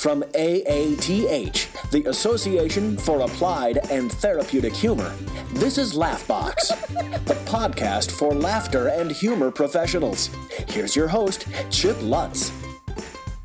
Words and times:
From 0.00 0.22
AATH, 0.22 1.90
the 1.90 2.06
Association 2.06 2.96
for 2.96 3.20
Applied 3.20 3.90
and 3.90 4.10
Therapeutic 4.10 4.72
Humor, 4.72 5.14
this 5.52 5.76
is 5.76 5.92
Laughbox, 5.92 6.68
the 7.26 7.34
podcast 7.44 8.10
for 8.10 8.32
laughter 8.32 8.88
and 8.88 9.12
humor 9.12 9.50
professionals. 9.50 10.30
Here's 10.68 10.96
your 10.96 11.06
host, 11.06 11.46
Chip 11.68 11.98
Lutz. 12.00 12.50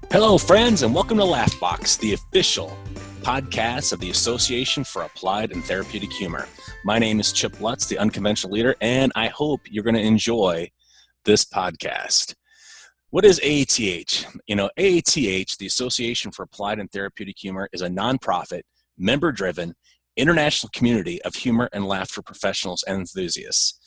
Hello, 0.10 0.38
friends, 0.38 0.84
and 0.84 0.96
welcome 0.96 1.18
to 1.18 1.26
Laughbox, 1.26 2.00
the 2.00 2.14
official 2.14 2.78
podcast 3.20 3.92
of 3.92 4.00
the 4.00 4.12
Association 4.12 4.86
for 4.86 5.02
Applied 5.02 5.52
and 5.52 5.62
Therapeutic 5.62 6.14
Humor. 6.14 6.48
My 6.86 7.00
name 7.00 7.20
is 7.20 7.34
Chip 7.34 7.60
Lutz, 7.60 7.88
the 7.88 7.98
unconventional 7.98 8.54
leader, 8.54 8.78
and 8.80 9.12
I 9.14 9.28
hope 9.28 9.60
you're 9.70 9.84
going 9.84 9.96
to 9.96 10.02
enjoy 10.02 10.72
this 11.26 11.44
podcast. 11.44 12.34
What 13.16 13.24
is 13.24 13.40
AATH? 13.40 14.26
You 14.46 14.58
know, 14.58 14.70
AATH, 14.78 15.58
the 15.58 15.68
Association 15.68 16.34
for 16.34 16.44
Applied 16.44 16.80
and 16.80 16.92
Therapeutic 16.92 17.38
Humor, 17.40 17.70
is 17.72 17.82
a 17.82 17.88
nonprofit, 17.88 18.64
member 18.98 19.32
driven, 19.32 19.74
international 20.18 20.70
community 20.74 21.22
of 21.22 21.34
humor 21.34 21.70
and 21.72 21.88
laughter 21.88 22.22
professionals 22.22 22.84
and 22.86 22.98
enthusiasts. 22.98 23.80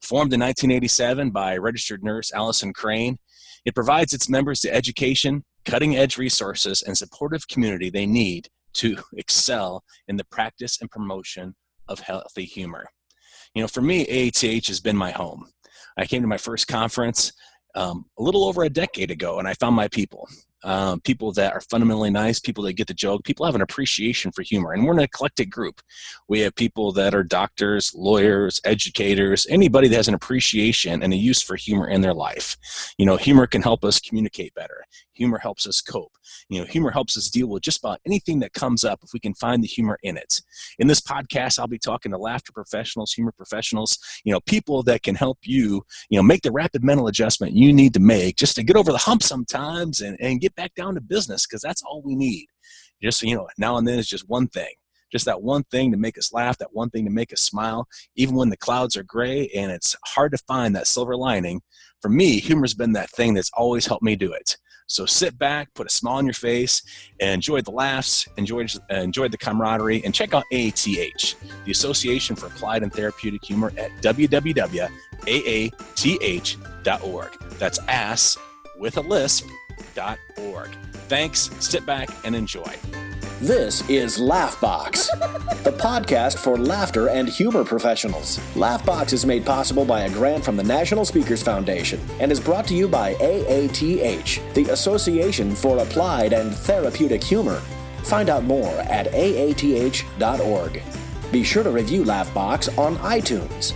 Formed 0.00 0.32
in 0.32 0.38
1987 0.38 1.30
by 1.30 1.56
registered 1.56 2.04
nurse 2.04 2.30
Alison 2.32 2.72
Crane, 2.72 3.18
it 3.64 3.74
provides 3.74 4.12
its 4.12 4.28
members 4.28 4.60
the 4.60 4.72
education, 4.72 5.42
cutting 5.64 5.96
edge 5.96 6.16
resources, 6.16 6.80
and 6.80 6.96
supportive 6.96 7.48
community 7.48 7.90
they 7.90 8.06
need 8.06 8.50
to 8.74 8.98
excel 9.16 9.82
in 10.06 10.16
the 10.16 10.26
practice 10.26 10.80
and 10.80 10.92
promotion 10.92 11.56
of 11.88 11.98
healthy 11.98 12.44
humor. 12.44 12.86
You 13.52 13.62
know, 13.62 13.68
for 13.68 13.82
me, 13.82 14.06
AATH 14.06 14.68
has 14.68 14.78
been 14.78 14.96
my 14.96 15.10
home. 15.10 15.48
I 15.98 16.06
came 16.06 16.22
to 16.22 16.28
my 16.28 16.38
first 16.38 16.68
conference 16.68 17.32
um, 17.76 18.06
a 18.18 18.22
little 18.22 18.44
over 18.44 18.64
a 18.64 18.70
decade 18.70 19.10
ago, 19.10 19.38
and 19.38 19.46
I 19.46 19.54
found 19.54 19.76
my 19.76 19.88
people. 19.88 20.28
Um, 20.64 21.00
people 21.02 21.30
that 21.34 21.52
are 21.52 21.60
fundamentally 21.60 22.10
nice, 22.10 22.40
people 22.40 22.64
that 22.64 22.72
get 22.72 22.88
the 22.88 22.94
joke, 22.94 23.22
people 23.22 23.46
have 23.46 23.54
an 23.54 23.60
appreciation 23.60 24.32
for 24.32 24.42
humor. 24.42 24.72
And 24.72 24.84
we're 24.84 24.94
an 24.94 24.98
eclectic 24.98 25.48
group. 25.48 25.80
We 26.26 26.40
have 26.40 26.56
people 26.56 26.90
that 26.92 27.14
are 27.14 27.22
doctors, 27.22 27.92
lawyers, 27.94 28.60
educators, 28.64 29.46
anybody 29.48 29.86
that 29.86 29.94
has 29.94 30.08
an 30.08 30.14
appreciation 30.14 31.04
and 31.04 31.12
a 31.12 31.16
use 31.16 31.40
for 31.40 31.54
humor 31.54 31.86
in 31.86 32.00
their 32.00 32.14
life. 32.14 32.56
You 32.98 33.06
know, 33.06 33.16
humor 33.16 33.46
can 33.46 33.62
help 33.62 33.84
us 33.84 34.00
communicate 34.00 34.54
better. 34.54 34.84
Humor 35.16 35.38
helps 35.38 35.66
us 35.66 35.80
cope. 35.80 36.12
You 36.48 36.60
know, 36.60 36.66
humor 36.66 36.90
helps 36.90 37.16
us 37.16 37.28
deal 37.28 37.48
with 37.48 37.62
just 37.62 37.78
about 37.78 38.00
anything 38.06 38.38
that 38.40 38.52
comes 38.52 38.84
up 38.84 39.00
if 39.02 39.12
we 39.12 39.20
can 39.20 39.34
find 39.34 39.62
the 39.62 39.68
humor 39.68 39.98
in 40.02 40.16
it. 40.16 40.40
In 40.78 40.86
this 40.86 41.00
podcast, 41.00 41.58
I'll 41.58 41.66
be 41.66 41.78
talking 41.78 42.12
to 42.12 42.18
laughter 42.18 42.52
professionals, 42.52 43.12
humor 43.12 43.32
professionals, 43.32 43.98
you 44.24 44.32
know, 44.32 44.40
people 44.40 44.82
that 44.84 45.02
can 45.02 45.14
help 45.14 45.38
you, 45.42 45.84
you 46.08 46.18
know, 46.18 46.22
make 46.22 46.42
the 46.42 46.52
rapid 46.52 46.84
mental 46.84 47.08
adjustment 47.08 47.52
you 47.52 47.72
need 47.72 47.94
to 47.94 48.00
make 48.00 48.36
just 48.36 48.56
to 48.56 48.62
get 48.62 48.76
over 48.76 48.92
the 48.92 48.98
hump 48.98 49.22
sometimes 49.22 50.00
and, 50.00 50.16
and 50.20 50.40
get 50.40 50.54
back 50.54 50.74
down 50.74 50.94
to 50.94 51.00
business 51.00 51.46
because 51.46 51.62
that's 51.62 51.82
all 51.82 52.02
we 52.02 52.14
need. 52.14 52.46
Just, 53.02 53.22
you 53.22 53.34
know, 53.36 53.48
now 53.58 53.76
and 53.76 53.86
then 53.86 53.98
is 53.98 54.08
just 54.08 54.28
one 54.28 54.48
thing 54.48 54.72
just 55.10 55.24
that 55.24 55.42
one 55.42 55.64
thing 55.64 55.90
to 55.92 55.96
make 55.96 56.18
us 56.18 56.32
laugh, 56.32 56.58
that 56.58 56.74
one 56.74 56.90
thing 56.90 57.04
to 57.04 57.10
make 57.10 57.32
us 57.32 57.42
smile, 57.42 57.88
even 58.16 58.34
when 58.34 58.50
the 58.50 58.56
clouds 58.56 58.96
are 58.96 59.02
gray 59.02 59.48
and 59.54 59.70
it's 59.70 59.96
hard 60.04 60.32
to 60.32 60.38
find 60.38 60.74
that 60.74 60.86
silver 60.86 61.16
lining. 61.16 61.62
For 62.02 62.08
me, 62.08 62.40
humor's 62.40 62.74
been 62.74 62.92
that 62.92 63.10
thing 63.10 63.34
that's 63.34 63.50
always 63.54 63.86
helped 63.86 64.02
me 64.02 64.16
do 64.16 64.32
it. 64.32 64.56
So 64.88 65.04
sit 65.04 65.36
back, 65.36 65.74
put 65.74 65.88
a 65.88 65.90
smile 65.90 66.18
on 66.18 66.26
your 66.26 66.34
face, 66.34 66.80
and 67.20 67.32
enjoy 67.34 67.60
the 67.62 67.72
laughs, 67.72 68.28
enjoy, 68.36 68.66
enjoy 68.88 69.26
the 69.28 69.38
camaraderie, 69.38 70.04
and 70.04 70.14
check 70.14 70.32
out 70.32 70.44
AATH, 70.52 71.34
the 71.64 71.72
Association 71.72 72.36
for 72.36 72.46
Applied 72.46 72.84
and 72.84 72.92
Therapeutic 72.92 73.44
Humor 73.44 73.72
at 73.76 73.90
www.aath.org. 74.00 74.88
That's 77.58 77.78
ass 77.88 78.38
with 78.78 78.96
a 78.96 79.00
lisp.org. 79.00 80.68
Thanks, 81.08 81.50
sit 81.58 81.84
back, 81.86 82.08
and 82.24 82.36
enjoy. 82.36 82.74
This 83.40 83.88
is 83.90 84.18
Laughbox, 84.18 85.08
the 85.62 85.72
podcast 85.72 86.38
for 86.38 86.56
laughter 86.56 87.10
and 87.10 87.28
humor 87.28 87.64
professionals. 87.64 88.38
Laughbox 88.54 89.12
is 89.12 89.26
made 89.26 89.44
possible 89.44 89.84
by 89.84 90.04
a 90.04 90.10
grant 90.10 90.42
from 90.42 90.56
the 90.56 90.62
National 90.62 91.04
Speakers 91.04 91.42
Foundation 91.42 92.00
and 92.18 92.32
is 92.32 92.40
brought 92.40 92.66
to 92.68 92.74
you 92.74 92.88
by 92.88 93.12
AATH, 93.16 94.54
the 94.54 94.70
Association 94.70 95.54
for 95.54 95.80
Applied 95.80 96.32
and 96.32 96.54
Therapeutic 96.54 97.22
Humor. 97.22 97.60
Find 98.04 98.30
out 98.30 98.44
more 98.44 98.72
at 98.80 99.12
aath.org. 99.12 100.82
Be 101.30 101.44
sure 101.44 101.62
to 101.62 101.70
review 101.70 102.04
Laughbox 102.04 102.78
on 102.78 102.96
iTunes. 102.98 103.74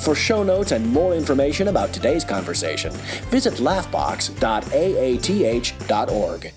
For 0.00 0.14
show 0.14 0.42
notes 0.42 0.72
and 0.72 0.86
more 0.86 1.14
information 1.14 1.68
about 1.68 1.94
today's 1.94 2.26
conversation, 2.26 2.92
visit 3.30 3.54
laughbox.aath.org. 3.54 6.52